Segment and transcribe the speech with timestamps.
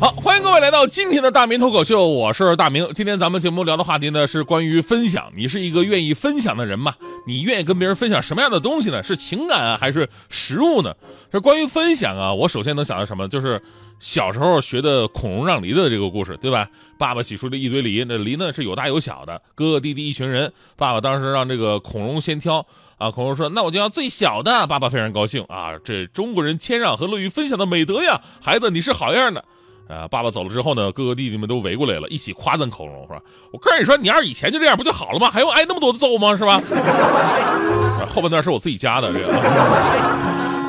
[0.00, 2.86] 好，欢迎各位来到今天的大明脱口秀，我是大明。
[2.92, 5.30] 今天咱们节目聊的话题呢是关于分享。
[5.34, 6.94] 你是一个愿意分享的人吗？
[7.26, 9.02] 你愿意跟别人分享什么样的东西呢？
[9.02, 10.94] 是情感啊，还是食物呢？
[11.32, 13.28] 这关于分享啊，我首先能想到什么？
[13.28, 13.62] 就是
[14.00, 16.68] 小时候学的孔融让梨的这个故事，对吧？
[16.98, 20.52] 爸爸洗出了一堆梨，那梨呢是有大有小的，哥哥弟弟一群人。
[20.76, 22.66] 爸爸当时让这个孔融先挑
[22.98, 29.44] 啊，孔融说：“那我就要最小的。”爸爸非常高兴啊，这中国人谦让和乐于分享的美德呀，孩子你是好样的。
[29.88, 30.08] 啊！
[30.08, 33.20] 爸爸走了之后呢，哥哥弟弟们都围过来了，一起夸赞孔融，是吧？
[33.52, 35.30] 我跟你说，你要是以前就这样，不就好了吗？
[35.30, 36.36] 还用挨那么多的揍吗？
[36.36, 36.62] 是吧？
[38.06, 39.32] 后半段是我自己加的，这个。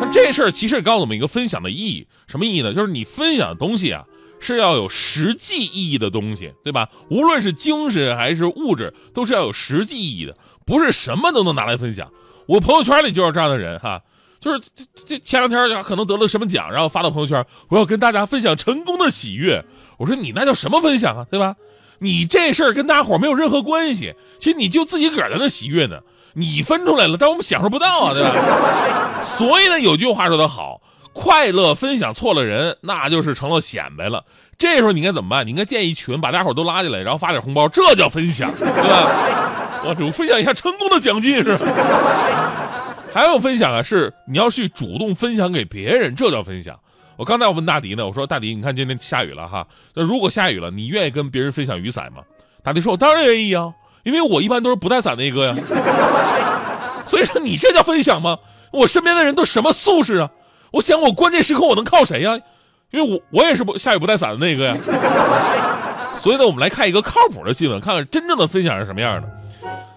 [0.00, 2.72] 那这事儿其实也告诉我们一个分享的意义，什么意义呢？
[2.72, 4.04] 就是你分享的东西啊，
[4.40, 6.88] 是要有实际意义的东西，对吧？
[7.10, 12.10] 无论是精神还是物质，都是要有实际意义的，不是什么都能拿来分享。
[12.46, 14.02] 我朋友圈里就是这样的人，哈。
[14.42, 19.64] 就是这这前两天可能得了什么奖，然后发到朋友圈，我要跟大家分享成功的喜悦。
[19.98, 21.54] 我说你那叫什么分享啊，对吧？
[22.00, 26.00] 你这事儿跟大伙儿没有任何关系，其实你就自己个儿在那喜悦呢。
[26.34, 29.20] 你分出来了，但我们享受不到啊，对吧？
[29.22, 30.80] 所以呢，有句话说得好，
[31.12, 34.24] 快乐分享错了人，那就是成了显摆了。
[34.58, 35.46] 这时候你应该怎么办？
[35.46, 39.84] 你应该建一群，把大伙儿都拉进来，然后发点红包，这叫分享，对吧？
[39.84, 41.66] 我分享一下成功的奖金是吧？
[43.12, 46.78] 还有分享啊，是你要去主动分享给别人，这叫分享。
[47.16, 52.22] 我刚才我问大迪呢，我说大迪，你看今天下雨了哈，那如果下雨了，你愿意跟别人分享雨伞吗？
[52.62, 55.54] 大迪说，我当然愿意啊，因为我一般都是不带伞的一个呀。
[57.04, 58.38] 所以说你这叫分享吗？
[58.72, 60.30] 我身边的人都什么素质啊？
[60.70, 62.38] 我想我关键时刻我能靠谁呀？
[62.90, 64.76] 因为我我也是不下雨不带伞的那个呀。
[66.18, 69.28] 所以呢，我们来看一个靠谱的新闻，看看真正的分享是什么样的。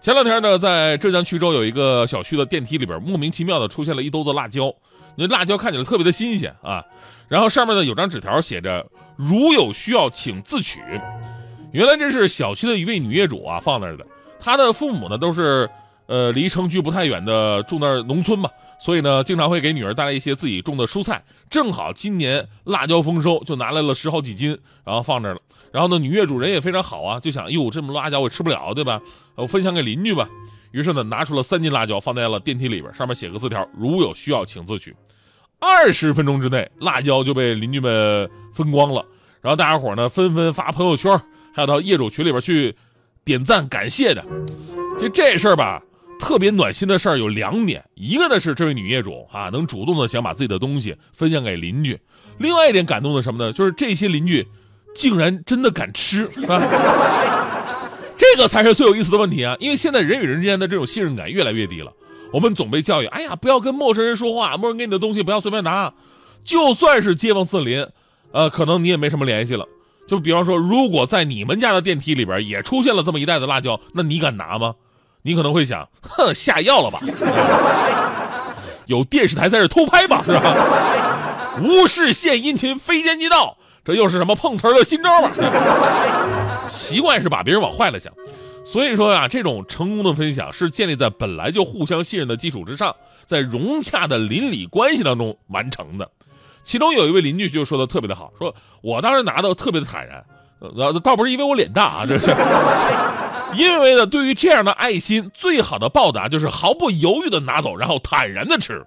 [0.00, 4.72] 前两天呢，在浙江衢州有一个小区的电梯里边，莫名其妙的出现了一兜子辣椒。
[5.16, 6.84] 那辣椒看起来特别的新鲜啊，
[7.28, 8.86] 然后上面呢有张纸条写着
[9.16, 10.80] “如有需要，请自取”。
[11.72, 14.06] 原来这是小区的一位女业主啊放那儿的，
[14.38, 15.68] 她的父母呢都是。
[16.06, 18.48] 呃，离城区不太远的住那儿农村嘛，
[18.80, 21.24] 所以呢，经常会给女儿带来一些自己种的蔬菜。
[21.50, 25.40] 正好今年辣椒丰收，就拿来了十好几斤，然后放这儿了。
[25.72, 29.00] 然后呢，女业主人也非常好啊，就想，哟，这么辣椒我吃不了，对吧？
[29.34, 30.28] 我分享给邻居吧。
[30.70, 34.94] 于是呢，拿出了三斤辣椒放在了电梯里边，上面写个字条：如有需要，请自取。
[35.58, 39.04] 二十分钟之内，辣椒就被邻居们分光了。
[39.40, 41.20] 然后大家伙呢，纷纷发朋友圈，
[41.52, 42.76] 还有到业主群里边去
[43.24, 44.24] 点赞感谢的。
[44.98, 45.82] 就这事儿吧。
[46.18, 51.98] 特别暖心的事儿有两点，一个呢是这位女业主啊能主动的想把自己的东西分享给邻居，
[52.38, 53.52] 另外一点感动的什么呢？
[53.52, 54.46] 就是这些邻居
[54.94, 56.60] 竟然真的敢吃啊！
[58.18, 59.56] 这个才是最有意思的问题啊！
[59.60, 61.92] 因为现在人与人之间的这种信任感越来越低了，
[62.32, 65.94] 我们总被教育，哎呀，不要跟陌生人说话，陌生人给你的东西不要随便拿，
[66.42, 67.86] 就算是街坊四邻，
[68.32, 69.64] 呃，可能你也没什么联系了。
[70.08, 74.74] 就比方说，如果在你们家的电梯里边也出现了这么一袋子辣椒，那你敢拿吗？
[75.28, 76.98] 你可能会想，哼，下药了吧？
[78.86, 80.22] 有电视台在这偷拍吧？
[80.24, 80.40] 是吧？
[81.62, 85.30] 无事献殷勤，非奸即盗，这又是什么碰瓷儿的新招吧？
[86.70, 88.10] 习惯是把别人往坏了想，
[88.64, 92.96] 所以说啊，这种成功的分享是建立在本来就互相信任的基础之上，
[93.26, 96.10] 在融洽的邻里关系当中完成的。
[96.64, 100.24] 其中有一位邻居就说的特别的好，说我当时拿到特别的坦然，
[101.04, 102.34] 倒不是因为我脸大啊，这是。
[103.54, 108.84] 因为呢，对于这样的爱心，最好的报答就是毫不犹豫的拿走，然后坦然的吃。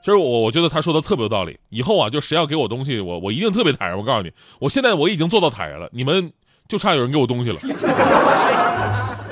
[0.00, 1.58] 其实我我觉得他说的特别有道理。
[1.70, 3.98] 以后啊，就谁要给我东西，我我一定特别坦然。
[3.98, 6.32] 我告诉你，我现在我已经做到坦然了，你们
[6.68, 7.58] 就差有人给我东西了。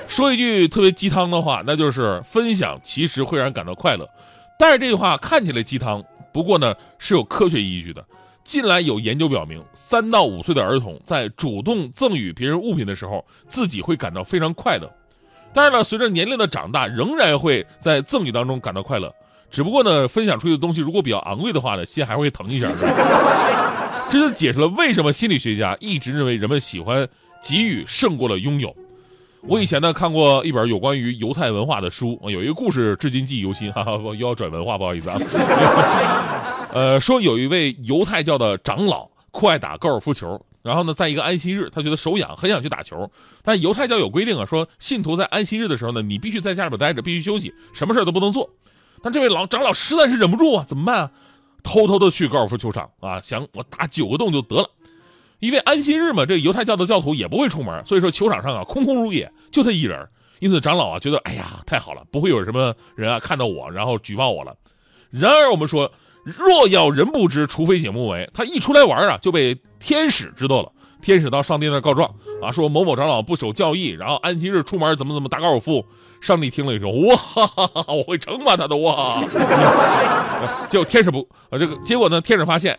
[0.09, 4.09] 说一句特别鸡汤的话，那就是分享其实会让人感到快乐。
[4.59, 6.03] 但是这句话看起来鸡汤，
[6.33, 8.05] 不过呢是有科学依据的。
[8.47, 14.89] 近来有研究表明，三到五岁的儿童在主动赠予别人物品的时候，自己会感到非常快乐。
[15.53, 19.13] 当然了，随着年龄的长大，仍然会在赠予当中感到快乐。
[19.51, 22.71] 只不过呢，分享出去的东西如果比较昂贵的话呢，心还会疼一下。
[24.13, 27.09] 这就解释了为什么心理学家一直认为人们喜欢
[27.43, 28.73] 给予胜过了拥有。
[29.41, 33.73] 我以前呢看过一本有关于犹太文化的书，有一个故事至今记忆犹新。
[33.73, 35.19] 哈哈，又要转文化，不好意思啊。
[36.73, 40.45] 呃，说有一位犹太教的长老酷爱打高尔夫球。
[40.63, 43.09] 然后呢，在一个安息日，他觉得手痒，很想去打球。
[43.45, 48.51] 但犹太教有规定啊，说信徒在安息日的时候呢，你必须在家里边待着，必须休息，什么事都不能做。
[49.01, 51.11] 但这位老长老实在是忍不住啊，怎么办啊？
[51.63, 54.69] 偷偷的去高尔夫球场啊，想我打九个洞就得了。
[55.39, 60.09] 因为安息日嘛，这犹太教的教徒也不会出门，所以说球场上啊空空如也，就他一人。
[60.41, 64.57] 因此长老啊觉得，哎呀，太好了，不会有什么人啊看到我然后举报我了。
[65.11, 65.93] 然而我们说。
[66.27, 68.29] 若要人不知，除非己莫为。
[68.35, 70.73] 他一出来玩啊，就被天使知道了。
[71.01, 72.13] 天使到上帝那告状
[72.43, 75.87] 啊，说某某长老不守教义，然后安息日出门怎么怎么打高尔夫。
[76.21, 79.23] 上帝听了以后，哇，哈哈哈我会惩罚他的哇。
[80.69, 82.77] 结果天使不啊，这个结果呢，天使发现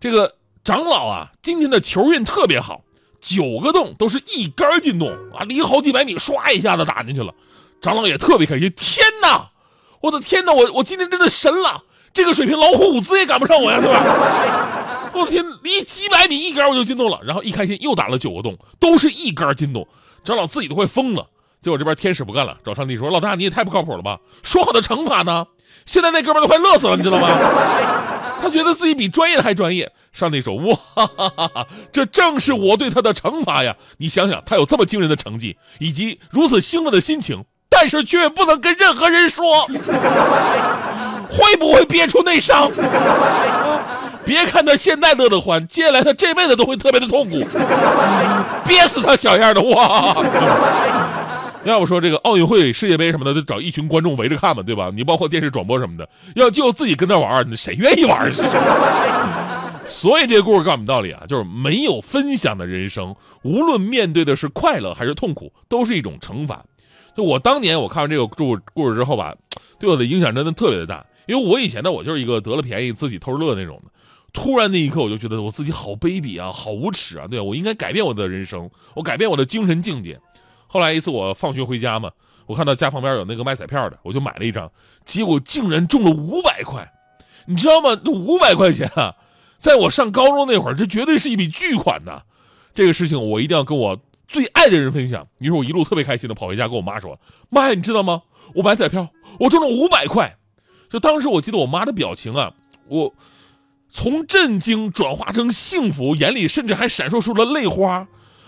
[0.00, 0.34] 这个
[0.64, 2.82] 长老啊，今天的球运特别好，
[3.20, 7.32] 九个洞都是一杆进洞啊，离好几百米，唰一下子打进去了。
[7.80, 9.50] 长老也特别开心，天哪，
[10.00, 11.84] 我的天哪，我我今天真的神了。
[12.12, 15.10] 这个水平，老虎伍兹也赶不上我呀，是吧？
[15.14, 19.86] 我的天，离几百米一杆我就进洞了，然后一开心又打了九个洞，都是一杆进洞，
[20.24, 21.26] 长老自己都快疯了。
[21.60, 24.20] 结果这边天使不干了，找上帝说：“老大你也太不靠谱了吧？
[24.44, 25.44] 说好的惩罚呢？
[25.86, 27.28] 现在那哥们都快乐死了，你知道吗？
[28.40, 30.78] 他觉得自己比专业的还专业。”上帝说：“哇，
[31.92, 33.74] 这正是我对他的惩罚呀！
[33.98, 39.66] 你想想，他有这么惊人的成绩，以及如此兴奋的心情，但是却不能跟任何人说。”
[41.88, 42.70] 憋出内伤？
[44.24, 47.38] 别看他现在乐得欢，接下来他这辈子都会特别的痛苦，
[48.66, 50.14] 憋死他小样的哇！
[51.64, 54.90] 要不说这个奥运会、世界杯什么的，得找一群观众围着看嘛，对吧？
[54.94, 58.30] 你包括电视转播什么的，要就自己跟那玩，谁愿意玩？
[59.86, 66.62] 所以这个故事告诉我们道理啊，就是没有分享的人生，无论面对的是快乐还是痛苦，都是一种惩罚。
[67.16, 69.34] 就我当年我看完这个故故事之后吧，
[69.80, 71.04] 对我的影响真的特别的大。
[71.28, 73.92] 因为我以前呢，我就是一个得了便宜自己偷着乐那种的。
[74.32, 77.26] 突然那一刻，我就觉得我自己好卑鄙啊，好无耻啊！
[77.28, 80.18] 对我应该改变我的人生，我改变我的精神境界。
[80.66, 82.10] 后来一次我放学回家嘛，
[82.46, 84.70] 我看到家旁边有那个卖彩票的，我就买了一张，
[85.04, 86.90] 结果竟然中了五百块。
[87.46, 88.00] 你知道吗？
[88.06, 89.14] 五百块钱啊，
[89.56, 92.22] 在我上高中那会儿，这绝对是一笔巨款呐！
[92.74, 93.98] 这个事情我一定要跟我
[94.28, 95.26] 最爱的人分享。
[95.38, 98.22] 于是我一路特别开心的跑回家跟我妈说：“妈呀，你知道吗？
[98.54, 99.08] 我买彩票，
[99.40, 100.36] 我中了五百块。”
[100.90, 102.52] 就当时我记得我妈的表情啊，
[102.88, 103.12] 我
[103.90, 108.06] 从震惊转化成幸福，眼里甚至还闪烁出了泪花。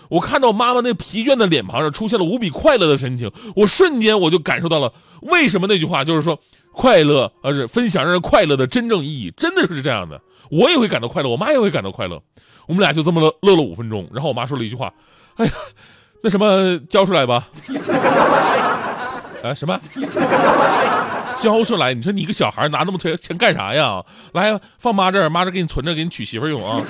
[0.09, 4.91] 我看到妈妈那疲倦的脸庞上出现了无比快乐的神情，我瞬间我就感受到了
[5.21, 6.37] 为什么那句话就是说
[6.73, 10.21] 快乐，而是分享让人快乐的真正意义，真的是这样的。
[10.49, 12.21] 我也会感到快乐，我妈也会感到快乐。
[12.67, 14.93] 我们俩就这么乐乐了五分钟，然后我妈说了一句话
[15.37, 15.51] ：“哎呀，
[16.21, 17.47] 那什么交出来吧。
[19.43, 19.79] ”啊什么？
[21.37, 21.93] 交出来！
[21.93, 24.03] 你说你一个小孩拿那么多钱钱干啥呀？
[24.33, 26.81] 来，放妈这儿，妈这儿给你存着，给你娶媳妇用啊。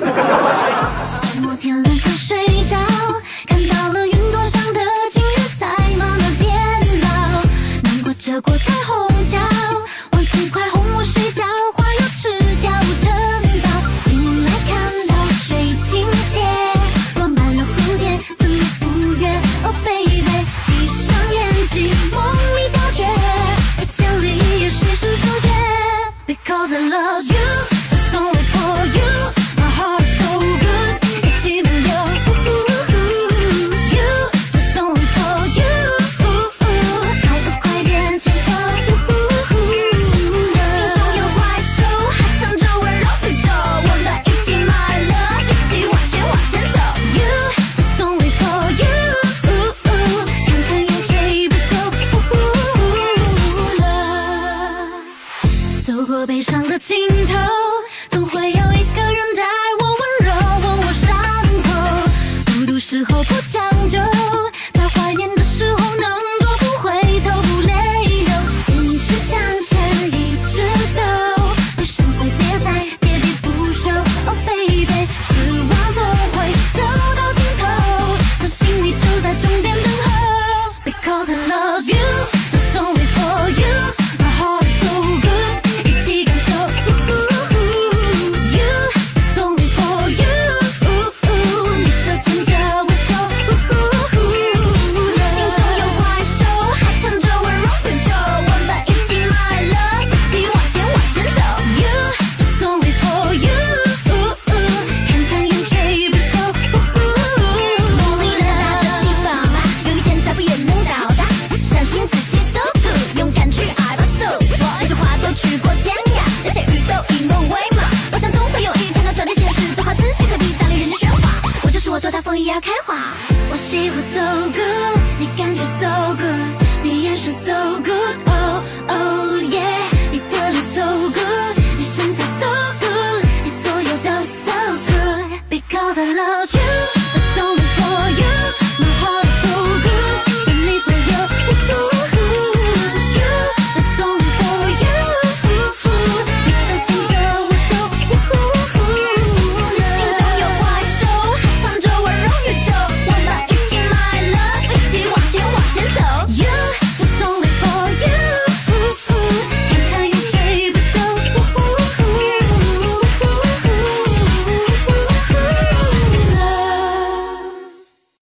[27.23, 29.40] you, it's only for you.